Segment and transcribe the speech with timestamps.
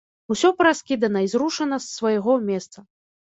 [0.35, 2.77] Усё параскідана і зрушана з свайго месца.